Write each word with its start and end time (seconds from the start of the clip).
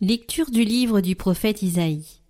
Lecture 0.00 0.52
du 0.52 0.62
livre 0.62 1.00
du 1.00 1.16
prophète 1.16 1.60
Isaïe. 1.60 2.20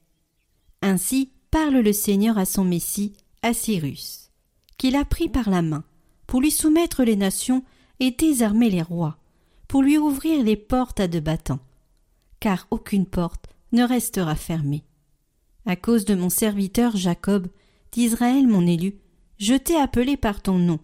Ainsi 0.80 1.32
parle 1.50 1.76
le 1.76 1.92
Seigneur 1.92 2.38
à 2.38 2.46
son 2.46 2.64
Messie, 2.64 3.12
à 3.42 3.52
Cyrus, 3.52 4.30
qu'il 4.78 4.96
a 4.96 5.04
pris 5.04 5.28
par 5.28 5.50
la 5.50 5.60
main, 5.60 5.84
pour 6.26 6.40
lui 6.40 6.50
soumettre 6.50 7.04
les 7.04 7.14
nations 7.14 7.62
et 8.00 8.10
désarmer 8.10 8.70
les 8.70 8.80
rois, 8.80 9.18
pour 9.68 9.82
lui 9.82 9.98
ouvrir 9.98 10.42
les 10.42 10.56
portes 10.56 10.98
à 10.98 11.08
deux 11.08 11.20
battants. 11.20 11.60
Car 12.40 12.66
aucune 12.70 13.04
porte 13.04 13.44
ne 13.72 13.82
restera 13.82 14.34
fermée. 14.34 14.84
À 15.66 15.76
cause 15.76 16.06
de 16.06 16.14
mon 16.14 16.30
serviteur 16.30 16.96
Jacob, 16.96 17.48
d'Israël 17.92 18.46
mon 18.46 18.66
élu, 18.66 18.94
je 19.36 19.52
t'ai 19.52 19.76
appelé 19.76 20.16
par 20.16 20.40
ton 20.40 20.56
nom, 20.56 20.78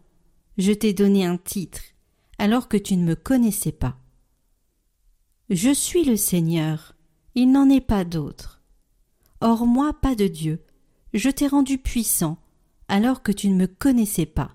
je 0.59 0.73
t'ai 0.73 0.93
donné 0.93 1.25
un 1.25 1.39
titre, 1.39 1.81
alors 2.37 2.69
que 2.69 2.77
tu 2.77 2.95
ne 2.99 3.07
me 3.07 3.15
connaissais 3.15 3.73
pas. 3.73 3.97
Je 5.51 5.75
suis 5.75 6.05
le 6.05 6.17
Seigneur, 6.17 6.95
il 7.35 7.53
n'en 7.53 7.69
est 7.69 7.83
pas 7.83 8.05
d'autre. 8.05 8.63
Or 9.43 9.67
moi 9.67 9.93
pas 9.93 10.15
de 10.15 10.27
Dieu, 10.27 10.65
je 11.13 11.29
t'ai 11.29 11.47
rendu 11.47 11.77
puissant, 11.77 12.39
alors 12.89 13.23
que 13.23 13.31
tu 13.31 13.51
ne 13.51 13.57
me 13.57 13.67
connaissais 13.67 14.25
pas, 14.25 14.53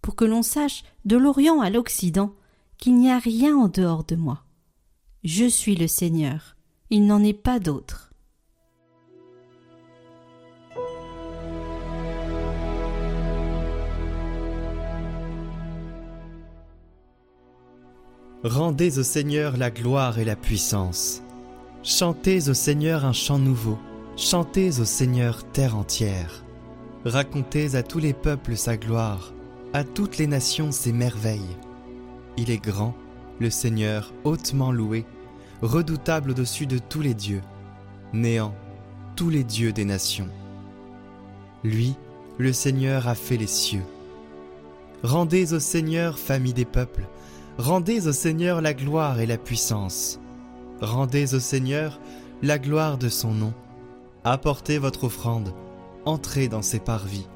pour 0.00 0.16
que 0.16 0.24
l'on 0.24 0.42
sache 0.42 0.82
de 1.04 1.18
l'Orient 1.18 1.60
à 1.60 1.68
l'Occident 1.68 2.34
qu'il 2.78 2.96
n'y 2.96 3.10
a 3.10 3.18
rien 3.18 3.54
en 3.54 3.68
dehors 3.68 4.04
de 4.04 4.16
moi. 4.16 4.44
Je 5.24 5.44
suis 5.44 5.76
le 5.76 5.86
Seigneur, 5.86 6.56
il 6.88 7.06
n'en 7.06 7.22
est 7.22 7.34
pas 7.34 7.60
d'autre. 7.60 8.03
Rendez 18.44 18.98
au 18.98 19.02
Seigneur 19.02 19.56
la 19.56 19.70
gloire 19.70 20.18
et 20.18 20.24
la 20.26 20.36
puissance. 20.36 21.22
Chantez 21.82 22.50
au 22.50 22.52
Seigneur 22.52 23.06
un 23.06 23.14
chant 23.14 23.38
nouveau. 23.38 23.78
Chantez 24.18 24.80
au 24.80 24.84
Seigneur 24.84 25.50
terre 25.52 25.78
entière. 25.78 26.44
Racontez 27.06 27.74
à 27.74 27.82
tous 27.82 28.00
les 28.00 28.12
peuples 28.12 28.58
sa 28.58 28.76
gloire, 28.76 29.32
à 29.72 29.82
toutes 29.82 30.18
les 30.18 30.26
nations 30.26 30.72
ses 30.72 30.92
merveilles. 30.92 31.56
Il 32.36 32.50
est 32.50 32.62
grand, 32.62 32.94
le 33.40 33.48
Seigneur 33.48 34.12
hautement 34.24 34.72
loué, 34.72 35.06
redoutable 35.62 36.32
au-dessus 36.32 36.66
de 36.66 36.76
tous 36.76 37.00
les 37.00 37.14
dieux, 37.14 37.40
néant 38.12 38.54
tous 39.16 39.30
les 39.30 39.44
dieux 39.44 39.72
des 39.72 39.86
nations. 39.86 40.28
Lui, 41.62 41.94
le 42.36 42.52
Seigneur 42.52 43.08
a 43.08 43.14
fait 43.14 43.38
les 43.38 43.46
cieux. 43.46 43.84
Rendez 45.02 45.54
au 45.54 45.60
Seigneur, 45.60 46.18
famille 46.18 46.52
des 46.52 46.66
peuples, 46.66 47.06
Rendez 47.58 48.08
au 48.08 48.12
Seigneur 48.12 48.60
la 48.60 48.74
gloire 48.74 49.20
et 49.20 49.26
la 49.26 49.38
puissance. 49.38 50.18
Rendez 50.80 51.34
au 51.34 51.40
Seigneur 51.40 52.00
la 52.42 52.58
gloire 52.58 52.98
de 52.98 53.08
son 53.08 53.32
nom. 53.32 53.54
Apportez 54.24 54.78
votre 54.78 55.04
offrande, 55.04 55.54
entrez 56.04 56.48
dans 56.48 56.62
ses 56.62 56.80
parvis. 56.80 57.28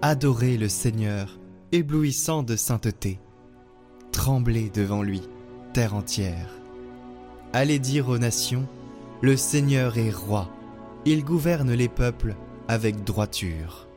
Adorez 0.00 0.56
le 0.56 0.68
Seigneur, 0.68 1.38
éblouissant 1.72 2.42
de 2.42 2.56
sainteté. 2.56 3.20
Tremblez 4.12 4.70
devant 4.70 5.02
lui, 5.02 5.22
terre 5.74 5.94
entière. 5.94 6.48
Allez 7.52 7.78
dire 7.78 8.08
aux 8.08 8.18
nations, 8.18 8.66
le 9.20 9.36
Seigneur 9.36 9.98
est 9.98 10.10
roi, 10.10 10.48
il 11.04 11.24
gouverne 11.24 11.72
les 11.72 11.88
peuples 11.88 12.36
avec 12.68 13.04
droiture. 13.04 13.87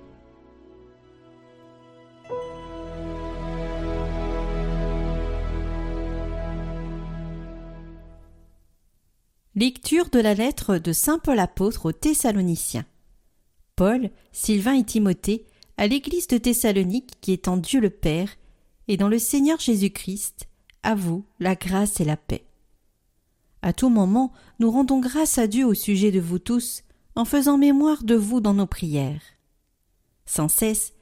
Lecture 9.62 10.10
de 10.10 10.18
la 10.18 10.34
lettre 10.34 10.80
de 10.80 10.92
Saint 10.92 11.20
Paul 11.20 11.38
apôtre 11.38 11.86
aux 11.86 11.92
Thessaloniciens. 11.92 12.88
Paul, 13.76 14.10
Sylvain 14.32 14.74
et 14.74 14.84
Timothée, 14.84 15.46
à 15.78 15.86
l'église 15.86 16.26
de 16.26 16.40
Thessalonique 16.40 17.12
qui 17.22 17.32
est 17.32 17.48
en 17.48 17.58
Dieu 17.58 17.80
le 17.80 17.92
Père 17.92 18.30
et 18.88 18.98
dans 18.98 19.08
le 19.08 19.20
Seigneur 19.20 19.60
Jésus-Christ, 19.60 20.48
à 20.82 20.96
vous 20.96 21.26
la 21.40 21.54
grâce 21.54 22.00
et 22.00 22.06
la 22.06 22.18
paix. 22.18 22.44
À 23.62 23.72
tout 23.72 23.90
moment, 23.90 24.34
nous 24.58 24.72
rendons 24.72 25.00
grâce 25.00 25.38
à 25.38 25.46
Dieu 25.46 25.68
au 25.68 25.76
sujet 25.76 26.10
de 26.10 26.20
vous 26.20 26.40
tous, 26.40 26.82
en 27.16 27.24
faisant 27.24 27.60
mémoire 27.60 28.04
de 28.04 28.16
vous 28.16 28.42
dans 28.42 28.56
nos 28.56 28.66
prières. 28.66 29.22
Sans 30.26 30.48
cesse, 30.48 30.94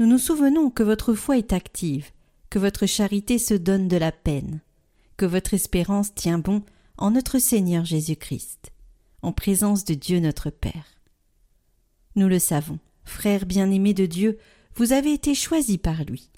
nous 0.00 0.08
nous 0.08 0.18
souvenons 0.18 0.70
que 0.70 0.82
votre 0.82 1.14
foi 1.14 1.38
est 1.38 1.52
active, 1.52 2.10
que 2.50 2.58
votre 2.58 2.86
charité 2.86 3.38
se 3.38 3.54
donne 3.54 3.86
de 3.86 3.96
la 3.96 4.10
peine, 4.10 4.58
que 5.16 5.24
votre 5.24 5.54
espérance 5.54 6.12
tient 6.16 6.40
bon 6.40 6.64
en 6.98 7.12
notre 7.12 7.38
Seigneur 7.38 7.84
Jésus-Christ, 7.84 8.72
en 9.22 9.32
présence 9.32 9.84
de 9.84 9.94
Dieu 9.94 10.18
notre 10.18 10.50
Père. 10.50 11.00
Nous 12.16 12.28
le 12.28 12.38
savons, 12.38 12.78
frères 13.04 13.46
bien-aimés 13.46 13.94
de 13.94 14.06
Dieu, 14.06 14.38
vous 14.74 14.92
avez 14.92 15.12
été 15.12 15.34
choisis 15.34 15.78
par 15.78 16.04
lui. 16.04 16.30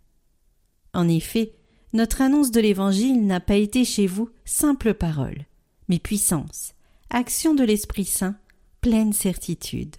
En 0.92 1.08
effet, 1.08 1.54
notre 1.92 2.20
annonce 2.20 2.50
de 2.50 2.60
l'Évangile 2.60 3.26
n'a 3.26 3.40
pas 3.40 3.56
été 3.56 3.84
chez 3.84 4.06
vous 4.06 4.30
simple 4.44 4.94
parole, 4.94 5.46
mais 5.88 5.98
puissance, 5.98 6.74
action 7.08 7.54
de 7.54 7.64
l'Esprit 7.64 8.04
Saint, 8.04 8.36
pleine 8.80 9.12
certitude. 9.12 9.96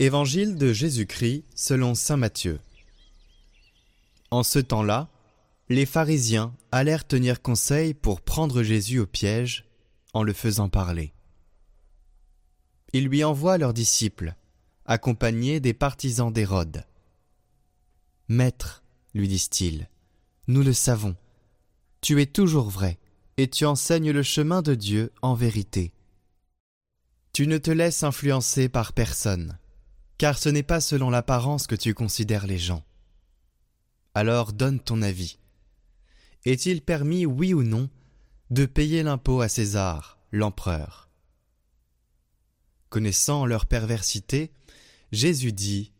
Évangile 0.00 0.56
de 0.56 0.72
Jésus-Christ 0.72 1.44
selon 1.54 1.94
Saint 1.94 2.16
Matthieu. 2.16 2.58
En 4.30 4.42
ce 4.42 4.58
temps-là, 4.58 5.10
les 5.68 5.84
pharisiens 5.84 6.56
allèrent 6.72 7.06
tenir 7.06 7.42
conseil 7.42 7.92
pour 7.92 8.22
prendre 8.22 8.62
Jésus 8.62 8.98
au 8.98 9.06
piège 9.06 9.66
en 10.14 10.22
le 10.22 10.32
faisant 10.32 10.70
parler. 10.70 11.12
Ils 12.94 13.08
lui 13.08 13.24
envoient 13.24 13.58
leurs 13.58 13.74
disciples, 13.74 14.34
accompagnés 14.86 15.60
des 15.60 15.74
partisans 15.74 16.32
d'Hérode. 16.32 16.86
Maître, 18.28 18.82
lui 19.12 19.28
disent-ils, 19.28 19.86
nous 20.48 20.62
le 20.62 20.72
savons, 20.72 21.14
tu 22.00 22.22
es 22.22 22.26
toujours 22.26 22.70
vrai, 22.70 22.98
et 23.36 23.50
tu 23.50 23.66
enseignes 23.66 24.12
le 24.12 24.22
chemin 24.22 24.62
de 24.62 24.74
Dieu 24.74 25.12
en 25.20 25.34
vérité. 25.34 25.92
Tu 27.34 27.46
ne 27.46 27.58
te 27.58 27.70
laisses 27.70 28.02
influencer 28.02 28.70
par 28.70 28.94
personne 28.94 29.58
car 30.20 30.36
ce 30.36 30.50
n'est 30.50 30.62
pas 30.62 30.82
selon 30.82 31.08
l'apparence 31.08 31.66
que 31.66 31.74
tu 31.74 31.94
considères 31.94 32.46
les 32.46 32.58
gens. 32.58 32.84
Alors 34.12 34.52
donne 34.52 34.78
ton 34.78 35.00
avis. 35.00 35.38
Est-il 36.44 36.82
permis, 36.82 37.24
oui 37.24 37.54
ou 37.54 37.62
non, 37.62 37.88
de 38.50 38.66
payer 38.66 39.02
l'impôt 39.02 39.40
à 39.40 39.48
César, 39.48 40.18
l'empereur? 40.30 41.08
Connaissant 42.90 43.46
leur 43.46 43.64
perversité, 43.64 44.52
Jésus 45.10 45.54
dit 45.54 45.90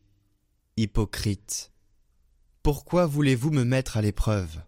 Hypocrite, 0.76 1.73
pourquoi 2.62 3.06
voulez-vous 3.06 3.50
me 3.50 3.64
mettre 3.64 3.96
à 3.96 4.02
l'épreuve? 4.02 4.61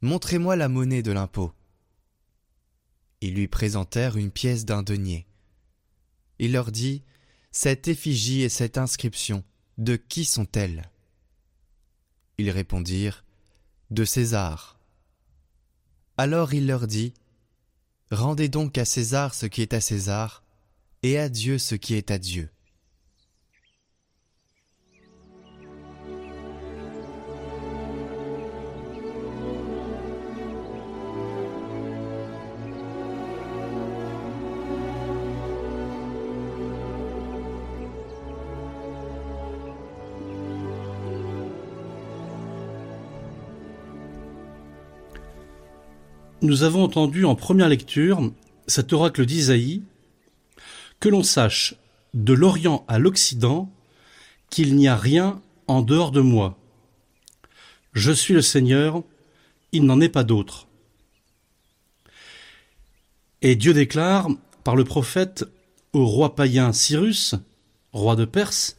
Montrez-moi 0.00 0.56
la 0.56 0.68
monnaie 0.68 1.04
de 1.04 1.12
l'impôt. 1.12 1.52
Ils 3.20 3.36
lui 3.36 3.46
présentèrent 3.46 4.16
une 4.16 4.32
pièce 4.32 4.64
d'un 4.64 4.82
denier. 4.82 5.28
Il 6.40 6.50
leur 6.50 6.72
dit 6.72 7.04
cette 7.50 7.88
effigie 7.88 8.42
et 8.42 8.48
cette 8.48 8.78
inscription, 8.78 9.44
de 9.78 9.96
qui 9.96 10.24
sont-elles? 10.24 10.90
Ils 12.38 12.50
répondirent 12.50 13.24
De 13.90 14.04
César. 14.04 14.78
Alors 16.16 16.52
il 16.54 16.66
leur 16.66 16.86
dit 16.86 17.14
Rendez 18.10 18.48
donc 18.48 18.78
à 18.78 18.84
César 18.84 19.34
ce 19.34 19.46
qui 19.46 19.62
est 19.62 19.74
à 19.74 19.80
César, 19.80 20.42
et 21.02 21.18
à 21.18 21.28
Dieu 21.28 21.58
ce 21.58 21.74
qui 21.74 21.94
est 21.94 22.10
à 22.10 22.18
Dieu. 22.18 22.50
Nous 46.48 46.62
avons 46.62 46.82
entendu 46.82 47.26
en 47.26 47.34
première 47.34 47.68
lecture 47.68 48.32
cet 48.66 48.94
oracle 48.94 49.26
d'Isaïe, 49.26 49.82
que 50.98 51.10
l'on 51.10 51.22
sache 51.22 51.74
de 52.14 52.32
l'Orient 52.32 52.86
à 52.88 52.98
l'Occident 52.98 53.70
qu'il 54.48 54.74
n'y 54.74 54.88
a 54.88 54.96
rien 54.96 55.42
en 55.66 55.82
dehors 55.82 56.10
de 56.10 56.22
moi. 56.22 56.58
Je 57.92 58.12
suis 58.12 58.32
le 58.32 58.40
Seigneur, 58.40 59.02
il 59.72 59.84
n'en 59.84 60.00
est 60.00 60.08
pas 60.08 60.24
d'autre. 60.24 60.68
Et 63.42 63.54
Dieu 63.54 63.74
déclare 63.74 64.28
par 64.64 64.74
le 64.74 64.84
prophète 64.84 65.44
au 65.92 66.06
roi 66.06 66.34
païen 66.34 66.72
Cyrus, 66.72 67.34
roi 67.92 68.16
de 68.16 68.24
Perse, 68.24 68.78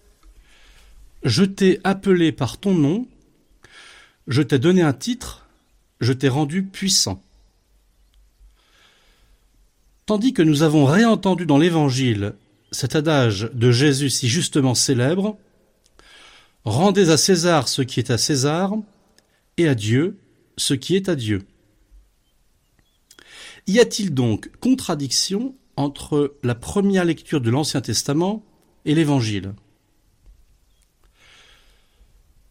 Je 1.22 1.44
t'ai 1.44 1.80
appelé 1.84 2.32
par 2.32 2.58
ton 2.58 2.74
nom, 2.74 3.08
je 4.28 4.42
t'ai 4.42 4.58
donné 4.58 4.82
un 4.82 4.94
titre, 4.94 5.48
je 6.02 6.14
t'ai 6.14 6.30
rendu 6.30 6.64
puissant. 6.64 7.22
Tandis 10.10 10.34
que 10.34 10.42
nous 10.42 10.64
avons 10.64 10.86
réentendu 10.86 11.46
dans 11.46 11.60
l'Évangile 11.60 12.34
cet 12.72 12.96
adage 12.96 13.48
de 13.54 13.72
Jésus 13.72 14.10
si 14.10 14.28
justement 14.28 14.74
célèbre, 14.74 15.38
Rendez 16.66 17.12
à 17.12 17.18
César 17.18 17.68
ce 17.68 17.84
qui 17.84 18.00
est 18.00 18.10
à 18.10 18.18
César, 18.18 18.74
et 19.58 19.68
à 19.68 19.76
Dieu 19.76 20.18
ce 20.58 20.74
qui 20.74 20.96
est 20.96 21.10
à 21.10 21.16
Dieu. 21.16 21.44
Y 23.68 23.78
a-t-il 23.78 24.12
donc 24.12 24.50
contradiction 24.60 25.54
entre 25.76 26.38
la 26.42 26.56
première 26.56 27.06
lecture 27.06 27.40
de 27.40 27.52
l'Ancien 27.52 27.82
Testament 27.82 28.44
et 28.86 28.96
l'Évangile? 28.96 29.54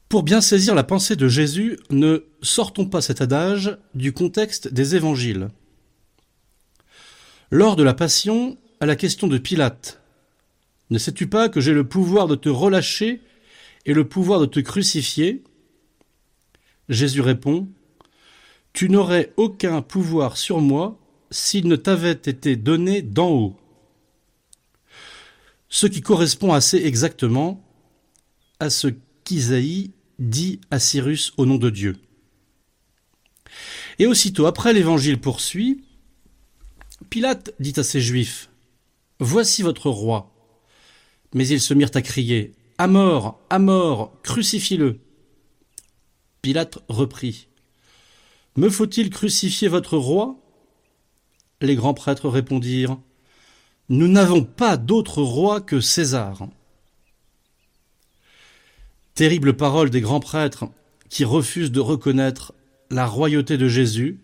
Pour 0.09 0.23
bien 0.23 0.41
saisir 0.41 0.77
la 0.77 0.85
pensée 0.85 1.17
de 1.17 1.27
Jésus, 1.27 1.77
ne 1.91 2.25
sortons 2.41 2.87
pas 2.87 3.01
cet 3.01 3.21
adage 3.21 3.77
du 3.97 4.13
contexte 4.13 4.73
des 4.73 4.95
Évangiles. 4.95 5.49
Lors 7.51 7.77
de 7.77 7.83
la 7.83 7.95
Passion, 7.95 8.59
à 8.79 8.85
la 8.85 8.95
question 8.95 9.27
de 9.27 9.39
Pilate, 9.39 10.03
ne 10.91 10.99
sais-tu 10.99 11.27
pas 11.29 11.49
que 11.49 11.63
j'ai 11.63 11.73
le 11.73 11.89
pouvoir 11.89 12.29
de 12.29 12.35
te 12.35 12.51
relâcher 12.51 13.23
et 13.87 13.95
le 13.95 14.07
pouvoir 14.07 14.39
de 14.41 14.45
te 14.45 14.61
crucifier? 14.61 15.43
Jésus 16.91 17.23
répond, 17.23 17.67
Tu 18.75 18.91
n'aurais 18.91 19.33
aucun 19.39 19.81
pouvoir 19.81 20.37
sur 20.37 20.61
moi 20.61 21.01
s'il 21.31 21.69
ne 21.69 21.77
t'avait 21.77 22.13
été 22.13 22.55
donné 22.55 23.01
d'en 23.01 23.31
haut. 23.31 23.57
Ce 25.71 25.87
qui 25.87 26.03
correspond 26.03 26.53
assez 26.53 26.77
exactement 26.77 27.65
à 28.61 28.69
ce 28.69 28.89
qu'Isaïe 29.25 29.93
dit 30.19 30.61
à 30.71 30.79
Cyrus 30.79 31.33
au 31.39 31.47
nom 31.47 31.57
de 31.57 31.71
Dieu. 31.71 31.97
Et 33.99 34.07
aussitôt 34.07 34.45
après 34.45 34.75
l'évangile 34.75 35.19
poursuit, 35.19 35.88
Pilate 37.11 37.55
dit 37.59 37.73
à 37.77 37.83
ses 37.83 38.01
Juifs, 38.01 38.51
Voici 39.19 39.63
votre 39.63 39.89
roi. 39.89 40.35
Mais 41.33 41.49
ils 41.49 41.61
se 41.61 41.73
mirent 41.73 41.91
à 41.95 42.03
crier, 42.03 42.53
À 42.77 42.87
mort, 42.87 43.41
à 43.49 43.59
mort, 43.59 44.13
crucifie-le. 44.23 45.01
Pilate 46.43 46.79
reprit, 46.89 47.49
Me 48.57 48.69
faut-il 48.69 49.09
crucifier 49.09 49.69
votre 49.69 49.97
roi? 49.97 50.37
Les 51.63 51.77
grands 51.77 51.95
prêtres 51.95 52.29
répondirent, 52.29 52.99
Nous 53.89 54.09
n'avons 54.09 54.45
pas 54.45 54.77
d'autre 54.77 55.23
roi 55.23 55.63
que 55.63 55.81
César. 55.81 56.47
Terrible 59.15 59.57
parole 59.57 59.89
des 59.89 60.03
grands 60.03 60.21
prêtres 60.21 60.67
qui 61.09 61.25
refusent 61.25 61.73
de 61.73 61.81
reconnaître 61.81 62.53
la 62.91 63.07
royauté 63.07 63.57
de 63.57 63.67
Jésus 63.67 64.21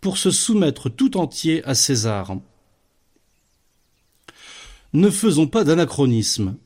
pour 0.00 0.18
se 0.18 0.30
soumettre 0.30 0.88
tout 0.88 1.16
entier 1.16 1.64
à 1.64 1.74
César. 1.74 2.36
Ne 4.92 5.10
faisons 5.10 5.46
pas 5.46 5.64
d'anachronisme. 5.64 6.56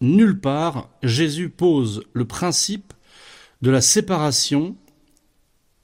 Nulle 0.00 0.40
part 0.40 0.90
Jésus 1.02 1.48
pose 1.48 2.02
le 2.12 2.24
principe 2.24 2.92
de 3.62 3.70
la 3.70 3.80
séparation 3.80 4.76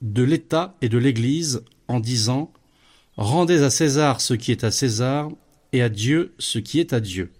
de 0.01 0.23
l'État 0.23 0.77
et 0.81 0.89
de 0.89 0.99
l'Église 0.99 1.65
en 1.89 2.01
disant 2.01 2.53
Rendez 3.17 3.63
à 3.63 3.71
César 3.71 4.21
ce 4.21 4.35
qui 4.35 4.51
est 4.51 4.65
à 4.65 4.71
César 4.71 5.31
et 5.73 5.83
à 5.83 5.89
Dieu 5.89 6.35
ce 6.39 6.59
qui 6.59 6.81
est 6.81 6.93
à 6.93 7.01
Dieu. 7.01 7.33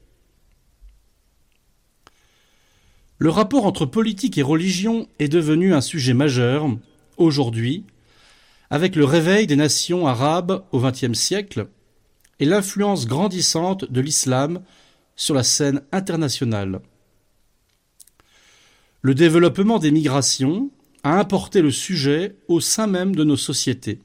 Le 3.19 3.31
rapport 3.31 3.67
entre 3.67 3.85
politique 3.85 4.39
et 4.39 4.43
religion 4.43 5.07
est 5.19 5.29
devenu 5.29 5.75
un 5.75 5.83
sujet 5.83 6.15
majeur 6.15 6.67
aujourd'hui, 7.19 7.85
avec 8.71 8.97
le 8.97 9.05
réveil 9.05 9.47
des 9.47 9.57
nations 9.57 10.07
arabes 10.07 10.65
au 10.73 10.81
XXe 10.81 11.19
siècle 11.19 11.67
et 12.39 12.45
l'influence 12.45 13.07
grandissante 13.07 13.91
de 13.91 14.01
l'islam 14.01 14.63
sur 15.17 15.35
la 15.35 15.43
scène 15.43 15.83
internationale. 15.93 16.81
Le 19.03 19.15
développement 19.15 19.79
des 19.79 19.91
migrations 19.91 20.71
a 21.03 21.19
importé 21.19 21.63
le 21.63 21.71
sujet 21.71 22.37
au 22.49 22.61
sein 22.61 22.87
même 22.87 23.15
de 23.15 23.25
nos 23.25 23.37
sociétés. 23.37 24.01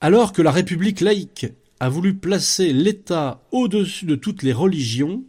Alors 0.00 0.32
que 0.32 0.42
la 0.42 0.50
République 0.50 1.00
laïque 1.00 1.46
a 1.80 1.88
voulu 1.88 2.14
placer 2.14 2.72
l'État 2.72 3.42
au-dessus 3.52 4.06
de 4.06 4.14
toutes 4.14 4.42
les 4.42 4.52
religions, 4.52 5.24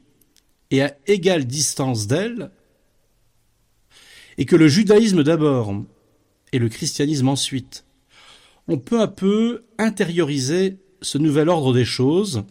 et 0.72 0.82
à 0.82 0.96
égale 1.06 1.46
distance 1.46 2.08
d'elle, 2.08 2.50
et 4.38 4.46
que 4.46 4.56
le 4.56 4.68
judaïsme 4.68 5.24
d'abord 5.24 5.72
et 6.54 6.60
le 6.60 6.70
christianisme 6.70 7.28
ensuite. 7.28 7.84
Ont 8.70 8.78
peu 8.78 9.02
à 9.02 9.08
peu 9.08 9.66
intériorisé 9.78 10.78
ce 11.02 11.18
nouvel 11.18 11.50
ordre 11.50 11.74
des 11.74 11.84
choses 11.84 12.44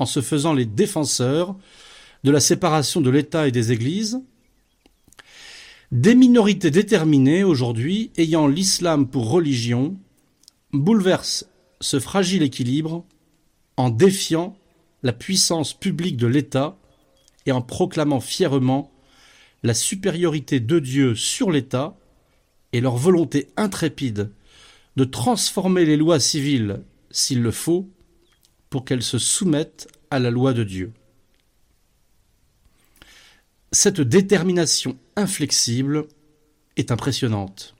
en 0.00 0.06
se 0.06 0.20
faisant 0.20 0.52
les 0.52 0.64
défenseurs 0.64 1.56
de 2.24 2.30
la 2.32 2.40
séparation 2.40 3.00
de 3.00 3.10
l'État 3.10 3.46
et 3.46 3.52
des 3.52 3.70
Églises, 3.70 4.20
des 5.92 6.16
minorités 6.16 6.72
déterminées 6.72 7.44
aujourd'hui 7.44 8.10
ayant 8.16 8.48
l'islam 8.48 9.06
pour 9.06 9.30
religion 9.30 9.96
bouleversent 10.72 11.48
ce 11.80 12.00
fragile 12.00 12.42
équilibre 12.42 13.04
en 13.76 13.90
défiant 13.90 14.56
la 15.04 15.12
puissance 15.12 15.72
publique 15.72 16.16
de 16.16 16.26
l'État 16.26 16.76
et 17.44 17.52
en 17.52 17.62
proclamant 17.62 18.18
fièrement 18.20 18.90
la 19.62 19.74
supériorité 19.74 20.58
de 20.58 20.80
Dieu 20.80 21.14
sur 21.14 21.52
l'État 21.52 21.96
et 22.72 22.80
leur 22.80 22.96
volonté 22.96 23.48
intrépide 23.56 24.30
de 24.96 25.04
transformer 25.04 25.84
les 25.84 25.96
lois 25.96 26.20
civiles, 26.20 26.82
s'il 27.10 27.42
le 27.42 27.50
faut, 27.50 27.88
pour 28.70 28.84
qu'elles 28.84 29.02
se 29.02 29.18
soumettent 29.18 29.88
à 30.10 30.18
la 30.18 30.30
loi 30.30 30.52
de 30.52 30.64
Dieu. 30.64 30.92
Cette 33.72 34.00
détermination 34.00 34.96
inflexible 35.16 36.06
est 36.76 36.90
impressionnante. 36.90 37.74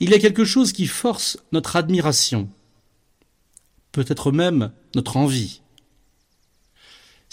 Il 0.00 0.10
y 0.10 0.14
a 0.14 0.18
quelque 0.18 0.44
chose 0.44 0.72
qui 0.72 0.86
force 0.86 1.38
notre 1.52 1.76
admiration, 1.76 2.50
peut-être 3.92 4.32
même 4.32 4.72
notre 4.94 5.16
envie 5.16 5.62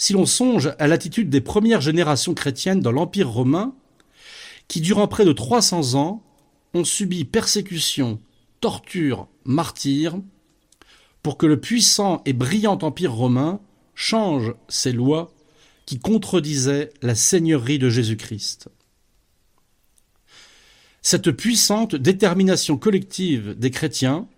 si 0.00 0.14
l'on 0.14 0.24
songe 0.24 0.72
à 0.78 0.86
l'attitude 0.86 1.28
des 1.28 1.42
premières 1.42 1.82
générations 1.82 2.32
chrétiennes 2.32 2.80
dans 2.80 2.90
l'Empire 2.90 3.28
romain, 3.28 3.74
qui 4.70 4.80
durant 4.80 5.08
près 5.08 5.24
de 5.24 5.32
300 5.32 5.96
ans 5.96 6.22
ont 6.74 6.84
subi 6.84 7.24
persécutions, 7.24 8.20
tortures, 8.60 9.26
martyrs, 9.44 10.16
pour 11.24 11.36
que 11.36 11.46
le 11.46 11.58
puissant 11.58 12.22
et 12.24 12.32
brillant 12.32 12.78
Empire 12.80 13.12
romain 13.12 13.60
change 13.96 14.54
ses 14.68 14.92
lois 14.92 15.32
qui 15.86 15.98
contredisaient 15.98 16.90
la 17.02 17.16
seigneurie 17.16 17.80
de 17.80 17.90
Jésus-Christ. 17.90 18.68
Cette 21.02 21.32
puissante 21.32 21.96
détermination 21.96 22.78
collective 22.78 23.58
des 23.58 23.72
chrétiens 23.72 24.28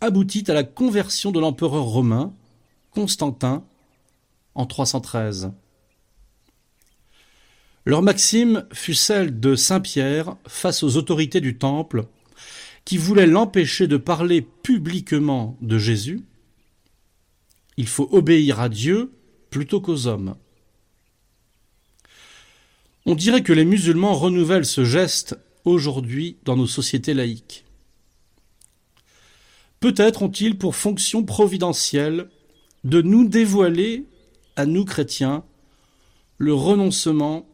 aboutit 0.00 0.50
à 0.50 0.54
la 0.54 0.64
conversion 0.64 1.30
de 1.30 1.40
l'empereur 1.40 1.84
romain, 1.84 2.32
Constantin, 2.90 3.64
en 4.54 4.64
313. 4.64 5.52
Leur 7.86 8.02
maxime 8.02 8.66
fut 8.72 8.94
celle 8.94 9.38
de 9.38 9.54
Saint 9.54 9.80
Pierre 9.80 10.36
face 10.48 10.82
aux 10.82 10.96
autorités 10.96 11.40
du 11.40 11.56
Temple 11.56 12.06
qui 12.84 12.98
voulaient 12.98 13.28
l'empêcher 13.28 13.86
de 13.86 13.96
parler 13.96 14.42
publiquement 14.42 15.56
de 15.60 15.78
Jésus. 15.78 16.20
Il 17.76 17.86
faut 17.86 18.08
obéir 18.10 18.60
à 18.60 18.68
Dieu 18.68 19.12
plutôt 19.50 19.80
qu'aux 19.80 20.08
hommes. 20.08 20.34
On 23.06 23.14
dirait 23.14 23.44
que 23.44 23.52
les 23.52 23.64
musulmans 23.64 24.14
renouvellent 24.14 24.66
ce 24.66 24.84
geste 24.84 25.38
aujourd'hui 25.64 26.38
dans 26.44 26.56
nos 26.56 26.66
sociétés 26.66 27.14
laïques. 27.14 27.64
Peut-être 29.78 30.22
ont-ils 30.22 30.58
pour 30.58 30.74
fonction 30.74 31.22
providentielle 31.22 32.30
de 32.82 33.00
nous 33.00 33.28
dévoiler 33.28 34.06
à 34.56 34.66
nous 34.66 34.84
chrétiens 34.84 35.44
le 36.38 36.52
renoncement, 36.52 37.46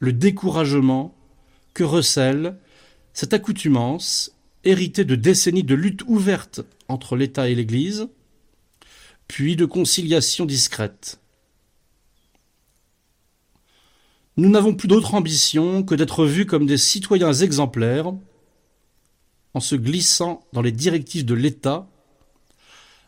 le 0.00 0.12
découragement 0.12 1.14
que 1.72 1.84
recèlent 1.84 2.58
Cette 3.12 3.34
accoutumance, 3.34 4.32
héritée 4.64 5.04
de 5.04 5.14
décennies 5.14 5.62
de 5.62 5.74
lutte 5.74 6.02
ouverte 6.06 6.62
entre 6.88 7.16
l'État 7.16 7.48
et 7.48 7.54
l'Église, 7.54 8.08
puis 9.28 9.56
de 9.56 9.64
conciliation 9.64 10.44
discrète. 10.46 11.20
Nous 14.36 14.48
n'avons 14.48 14.74
plus 14.74 14.88
d'autre 14.88 15.14
ambition 15.14 15.82
que 15.82 15.94
d'être 15.94 16.24
vus 16.24 16.46
comme 16.46 16.66
des 16.66 16.78
citoyens 16.78 17.32
exemplaires 17.32 18.12
en 19.54 19.60
se 19.60 19.74
glissant 19.74 20.46
dans 20.52 20.62
les 20.62 20.72
directives 20.72 21.24
de 21.24 21.34
l'État 21.34 21.88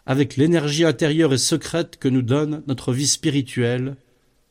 avec 0.04 0.36
l'énergie 0.36 0.84
intérieure 0.84 1.32
et 1.32 1.38
secrète 1.38 1.96
que 1.96 2.08
nous 2.08 2.22
donne 2.22 2.62
notre 2.66 2.92
vie 2.92 3.06
spirituelle 3.06 3.96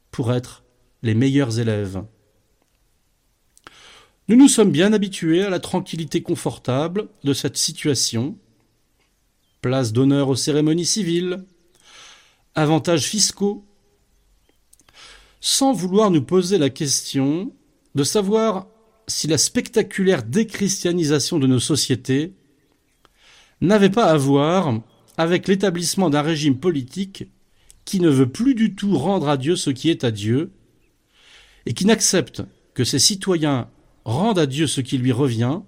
pour 0.10 0.33
être 0.33 0.63
les 1.03 1.13
meilleurs 1.13 1.60
élèves. 1.60 2.03
Nous 4.32 4.38
nous 4.38 4.48
sommes 4.48 4.72
bien 4.72 4.94
habitués 4.94 5.44
à 5.44 5.50
la 5.50 5.60
tranquillité 5.60 6.22
confortable 6.22 7.10
de 7.26 7.34
cette 7.34 7.58
situation. 7.58 8.38
Place 9.60 9.92
d'honneur 9.92 10.30
aux 10.30 10.38
cérémonies 10.38 10.86
civiles, 10.86 11.44
avantages 12.56 13.08
fiscaux, 13.08 13.66
sans 15.42 15.74
vouloir 15.74 16.12
nous 16.12 16.22
poser 16.22 16.58
la 16.58 16.70
question 16.70 17.52
de 17.94 18.06
savoir 18.06 18.68
si 19.06 19.28
la 19.28 19.38
spectaculaire 19.38 20.24
déchristianisation 20.24 21.38
de 21.38 21.48
nos 21.48 21.60
sociétés 21.60 22.32
n'avait 23.60 23.90
pas 23.90 24.06
à 24.06 24.16
voir 24.16 24.80
avec 25.18 25.50
l'établissement 25.50 26.10
d'un 26.10 26.22
régime 26.22 26.58
politique 26.58 27.26
qui 27.84 28.00
ne 28.00 28.08
veut 28.08 28.32
plus 28.32 28.56
du 28.56 28.76
tout 28.76 28.98
rendre 28.98 29.28
à 29.28 29.36
Dieu 29.36 29.58
ce 29.58 29.72
qui 29.72 29.90
est 29.90 30.06
à 30.06 30.12
Dieu, 30.12 30.54
et 31.66 31.74
qui 31.74 31.86
n'accepte 31.86 32.44
que 32.74 32.86
ses 32.86 32.98
citoyens 32.98 33.68
rendent 34.05 34.39
à 34.39 34.46
Dieu 34.46 34.67
ce 34.67 34.81
qui 34.81 34.98
lui 34.98 35.12
revient, 35.12 35.60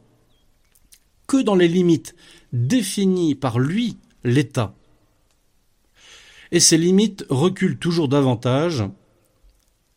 que 1.28 1.42
dans 1.42 1.56
les 1.56 1.68
limites 1.68 2.16
définies 2.52 3.36
par 3.36 3.60
lui, 3.60 3.98
l'État. 4.24 4.76
Et 6.52 6.60
ces 6.60 6.78
limites 6.78 7.26
reculent 7.30 7.80
toujours 7.80 8.08
davantage. 8.08 8.84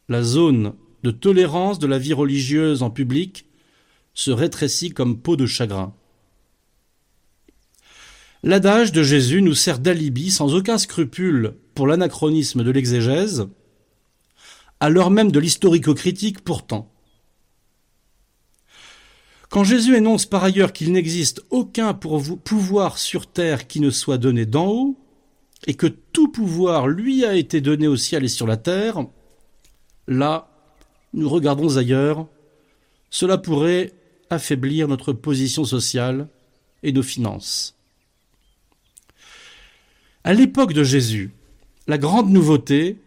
La 0.09 0.23
zone 0.23 0.75
de 1.03 1.11
tolérance 1.11 1.79
de 1.79 1.87
la 1.87 1.99
vie 1.99 2.15
religieuse 2.15 2.83
en 2.83 2.91
public 2.91 3.47
se 4.15 4.31
rétrécit 4.31 4.91
comme 4.91 5.21
peau 5.21 5.37
de 5.37 5.47
chagrin. 5.47 5.95
L'adage 8.43 8.93
de 8.93 9.03
Jésus 9.03 9.43
nous 9.43 9.55
sert 9.55 9.79
d'alibi 9.79 10.31
sans 10.31 10.55
aucun 10.55 10.79
scrupule 10.79 11.55
pour 11.75 11.87
l'anachronisme 11.87 12.65
de 12.65 12.71
l'exégèse, 12.71 13.49
à 14.81 14.89
l'heure 14.89 15.11
même 15.11 15.33
de 15.33 15.41
l'historico-critique 15.41 16.41
pourtant. 16.43 16.93
Quand 19.57 19.65
Jésus 19.65 19.97
énonce 19.97 20.27
par 20.27 20.45
ailleurs 20.45 20.75
qu'il 20.75 20.93
n'existe 20.93 21.43
aucun 21.49 21.95
pouvoir 21.95 22.99
sur 22.99 23.27
terre 23.27 23.67
qui 23.67 23.81
ne 23.81 23.89
soit 23.89 24.19
donné 24.19 24.45
d'en 24.45 24.67
haut, 24.67 24.99
et 25.67 25.73
que 25.73 25.87
tout 25.87 26.29
pouvoir 26.29 26.89
lui 26.89 27.25
a 27.25 27.35
été 27.35 27.63
donné 27.63 27.89
au 27.89 27.97
ciel 27.97 28.23
et 28.23 28.29
sur 28.29 28.47
la 28.47 28.59
terre, 28.59 29.07
là, 30.09 30.51
nous 31.15 31.27
regardons 31.27 31.79
ailleurs, 31.79 32.27
cela 33.09 33.39
pourrait 33.39 33.95
affaiblir 34.29 34.89
notre 34.89 35.15
position 35.15 35.65
sociale 35.65 36.29
et 36.83 36.93
nos 36.93 37.03
finances. 37.03 37.79
À 40.23 40.35
l'époque 40.35 40.75
de 40.75 40.85
Jésus, 40.85 41.31
la 41.87 41.97
grande 41.97 42.29
nouveauté, 42.29 42.99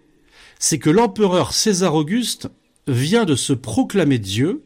c'est 0.57 0.79
que 0.79 0.89
l'empereur 0.89 1.53
César 1.53 1.93
Auguste 1.93 2.49
vient 2.87 3.25
de 3.25 3.35
se 3.35 3.53
proclamer 3.53 4.17
Dieu 4.17 4.63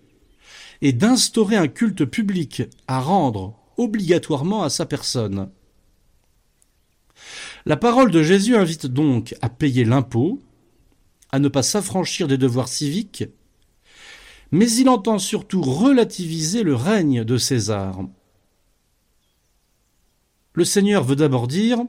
et 0.84 0.92
d'instaurer 0.92 1.56
un 1.56 1.70
culte 1.70 2.04
public 2.04 2.64
à 2.90 3.00
rendre 3.00 3.58
obligatoirement 3.78 4.64
à 4.64 4.70
sa 4.70 4.86
personne. 4.86 5.50
La 7.66 7.78
parole 7.78 8.12
de 8.12 8.22
Jésus 8.22 8.58
invite 8.58 8.88
donc 8.88 9.34
à 9.42 9.48
payer 9.48 9.86
l'impôt, 9.86 10.42
à 11.32 11.40
ne 11.40 11.48
pas 11.48 11.64
s'affranchir 11.64 12.28
des 12.28 12.38
devoirs 12.38 12.68
civiques, 12.68 13.24
mais 14.52 14.70
il 14.70 14.90
entend 14.90 15.20
surtout 15.20 15.62
relativiser 15.62 16.64
le 16.64 16.76
règne 16.76 17.24
de 17.24 17.38
César. 17.38 18.02
Le 20.54 20.66
Seigneur 20.66 21.06
veut 21.06 21.16
d'abord 21.16 21.48
dire 21.48 21.80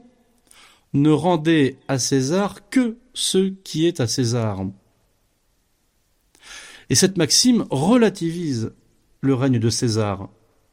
ne 0.93 1.09
rendez 1.09 1.77
à 1.89 1.99
César 1.99 2.69
que 2.69 2.97
ce 3.13 3.49
qui 3.49 3.85
est 3.85 3.99
à 3.99 4.07
César. 4.07 4.65
Et 6.89 6.95
cette 6.95 7.17
maxime 7.17 7.65
relativise 7.69 8.71
le 9.25 9.33
règne 9.33 9.59
de 9.59 9.69
César. 9.69 10.29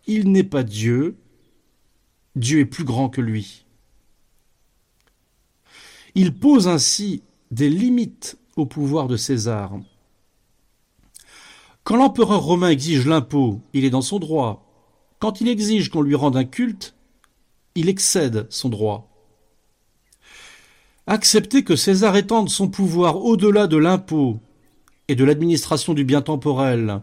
Il 0.06 0.30
n'est 0.30 0.44
pas 0.44 0.62
Dieu, 0.62 1.16
Dieu 2.36 2.60
est 2.60 2.66
plus 2.66 2.84
grand 2.84 3.08
que 3.08 3.20
lui. 3.20 3.66
Il 6.14 6.34
pose 6.34 6.68
ainsi 6.68 7.22
des 7.50 7.70
limites 7.70 8.38
au 8.56 8.66
pouvoir 8.66 9.08
de 9.08 9.16
César. 9.16 9.78
Quand 11.84 11.96
l'empereur 11.96 12.42
romain 12.42 12.68
exige 12.68 13.06
l'impôt, 13.06 13.60
il 13.72 13.84
est 13.84 13.90
dans 13.90 14.02
son 14.02 14.18
droit. 14.18 14.68
Quand 15.18 15.40
il 15.40 15.48
exige 15.48 15.90
qu'on 15.90 16.02
lui 16.02 16.14
rende 16.14 16.36
un 16.36 16.44
culte, 16.44 16.94
il 17.74 17.88
excède 17.88 18.46
son 18.50 18.68
droit. 18.68 19.08
Accepter 21.06 21.64
que 21.64 21.76
César 21.76 22.16
étende 22.16 22.48
son 22.48 22.68
pouvoir 22.68 23.16
au-delà 23.24 23.66
de 23.66 23.76
l'impôt 23.76 24.38
et 25.08 25.16
de 25.16 25.24
l'administration 25.24 25.94
du 25.94 26.04
bien 26.04 26.22
temporel 26.22 27.02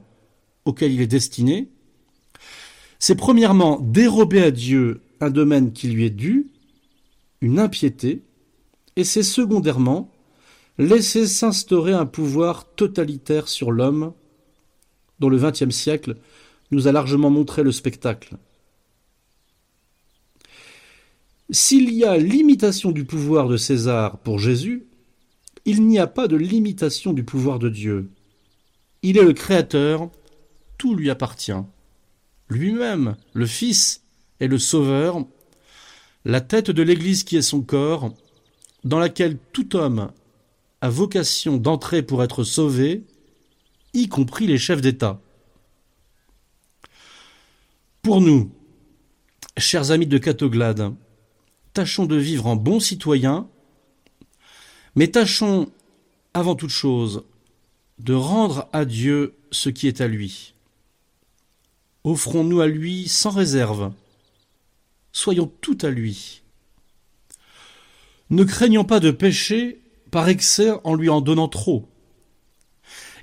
auquel 0.66 0.92
il 0.92 1.02
est 1.02 1.08
destiné, 1.08 1.70
c'est 3.00 3.16
premièrement 3.16 3.80
dérober 3.80 4.44
à 4.44 4.52
Dieu 4.52 5.02
un 5.22 5.30
domaine 5.30 5.74
qui 5.74 5.88
lui 5.88 6.06
est 6.06 6.10
dû, 6.10 6.48
une 7.42 7.60
impiété, 7.60 8.24
et 8.96 9.04
c'est 9.04 9.24
secondairement 9.24 10.12
laisser 10.78 11.28
s'instaurer 11.28 11.94
un 11.94 12.06
pouvoir 12.06 12.74
totalitaire 12.76 13.48
sur 13.48 13.72
l'homme 13.72 14.14
dont 15.20 15.30
le 15.30 15.38
XXe 15.38 15.76
siècle 15.76 16.16
nous 16.72 16.88
a 16.88 16.92
largement 16.92 17.30
montré 17.30 17.64
le 17.64 17.72
spectacle. 17.72 18.38
S'il 21.50 21.92
y 21.94 22.06
a 22.06 22.18
limitation 22.18 22.92
du 22.92 23.06
pouvoir 23.06 23.48
de 23.48 23.58
César 23.58 24.20
pour 24.20 24.40
Jésus, 24.40 24.86
il 25.66 25.86
n'y 25.86 26.00
a 26.00 26.08
pas 26.08 26.28
de 26.28 26.36
limitation 26.36 27.12
du 27.12 27.24
pouvoir 27.24 27.60
de 27.60 27.70
Dieu. 27.70 28.12
Il 29.02 29.18
est 29.18 29.24
le 29.24 29.34
Créateur, 29.34 30.10
tout 30.80 30.96
lui 30.96 31.12
appartient. 31.12 31.52
Lui-même, 32.50 33.16
le 33.34 33.46
Fils, 33.46 34.04
est 34.40 34.48
le 34.48 34.58
Sauveur, 34.58 35.26
la 36.26 36.42
tête 36.42 36.72
de 36.72 36.82
l'Église 36.82 37.24
qui 37.24 37.38
est 37.38 37.44
son 37.44 37.62
corps, 37.62 38.16
dans 38.84 38.98
laquelle 38.98 39.38
tout 39.52 39.76
homme 39.76 40.12
a 40.82 40.90
vocation 40.90 41.58
d'entrer 41.58 42.02
pour 42.02 42.24
être 42.24 42.44
sauvé, 42.44 43.04
y 43.94 44.08
compris 44.08 44.48
les 44.48 44.58
chefs 44.58 44.82
d'État. 44.82 45.22
Pour 48.02 48.22
nous, 48.22 48.50
chers 49.58 49.92
amis 49.92 50.08
de 50.08 50.18
Catoglade, 50.18 50.96
tâchons 51.74 52.06
de 52.06 52.16
vivre 52.16 52.48
en 52.48 52.56
bons 52.56 52.80
citoyens, 52.80 53.50
mais 54.96 55.10
tâchons 55.10 55.70
avant 56.34 56.56
toute 56.56 56.70
chose 56.70 57.26
de 57.98 58.14
rendre 58.14 58.70
à 58.72 58.86
Dieu 58.86 59.36
ce 59.52 59.68
qui 59.70 59.88
est 59.88 60.00
à 60.00 60.08
lui. 60.08 60.54
Offrons-nous 62.10 62.60
à 62.60 62.66
lui 62.66 63.08
sans 63.08 63.30
réserve. 63.30 63.94
Soyons 65.12 65.46
tout 65.62 65.78
à 65.84 65.92
lui. 65.92 66.42
Ne 68.32 68.44
craignons 68.44 68.84
pas 68.84 69.00
de 69.00 69.12
pécher 69.12 69.80
par 70.10 70.28
excès 70.28 70.72
en 70.84 70.96
lui 70.96 71.10
en 71.10 71.22
donnant 71.22 71.48
trop. 71.48 71.88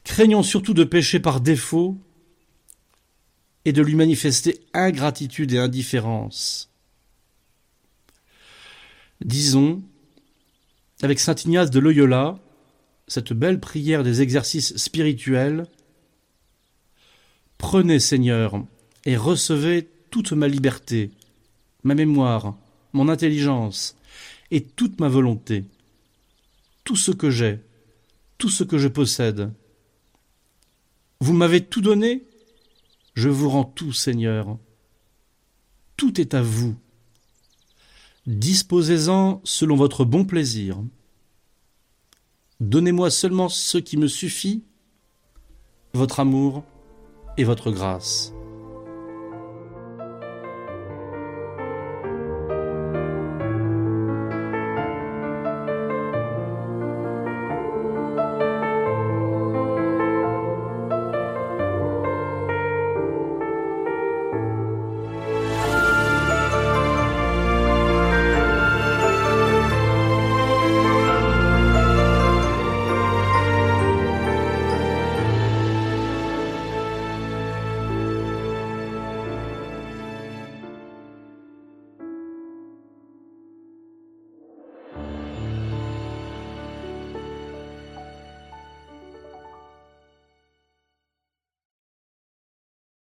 Craignons 0.04 0.44
surtout 0.44 0.72
de 0.72 0.84
pécher 0.84 1.18
par 1.18 1.40
défaut 1.40 1.98
et 3.64 3.72
de 3.72 3.82
lui 3.82 3.96
manifester 3.96 4.60
ingratitude 4.72 5.52
et 5.52 5.58
indifférence. 5.58 6.70
Disons, 9.20 9.82
avec 11.02 11.18
saint 11.18 11.34
Ignace 11.34 11.72
de 11.72 11.80
Loyola, 11.80 12.38
cette 13.08 13.32
belle 13.32 13.58
prière 13.58 14.04
des 14.04 14.22
exercices 14.22 14.76
spirituels, 14.76 15.66
Prenez, 17.58 18.00
Seigneur, 18.00 18.64
et 19.06 19.16
recevez 19.16 19.88
toute 20.10 20.32
ma 20.32 20.48
liberté, 20.48 21.12
ma 21.84 21.94
mémoire, 21.94 22.56
mon 22.92 23.08
intelligence, 23.08 23.96
et 24.50 24.60
toute 24.60 25.00
ma 25.00 25.08
volonté, 25.08 25.64
tout 26.84 26.96
ce 26.96 27.12
que 27.12 27.30
j'ai, 27.30 27.60
tout 28.36 28.48
ce 28.48 28.64
que 28.64 28.78
je 28.78 28.88
possède. 28.88 29.52
Vous 31.20 31.32
m'avez 31.32 31.64
tout 31.64 31.80
donné, 31.80 32.24
je 33.14 33.28
vous 33.28 33.48
rends 33.48 33.64
tout, 33.64 33.92
Seigneur. 33.92 34.58
Tout 35.96 36.20
est 36.20 36.34
à 36.34 36.42
vous. 36.42 36.76
Disposez-en 38.26 39.40
selon 39.44 39.76
votre 39.76 40.04
bon 40.04 40.24
plaisir. 40.24 40.82
Donnez-moi 42.58 43.10
seulement 43.10 43.48
ce 43.48 43.78
qui 43.78 43.96
me 43.96 44.08
suffit, 44.08 44.64
votre 45.94 46.20
amour 46.20 46.64
et 47.36 47.44
votre 47.44 47.70
grâce. 47.70 48.35